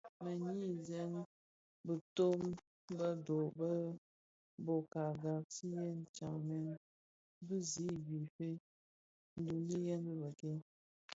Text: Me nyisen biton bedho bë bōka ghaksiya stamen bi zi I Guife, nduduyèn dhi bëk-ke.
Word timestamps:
Me 0.23 0.31
nyisen 0.59 1.13
biton 1.85 2.41
bedho 2.97 3.39
bë 3.57 3.69
bōka 4.65 5.03
ghaksiya 5.21 5.81
stamen 5.99 6.67
bi 7.45 7.57
zi 7.69 7.87
I 7.95 7.97
Guife, 8.05 8.49
nduduyèn 9.39 9.99
dhi 10.05 10.13
bëk-ke. 10.21 10.51